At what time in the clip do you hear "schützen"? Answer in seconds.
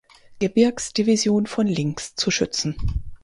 2.31-2.75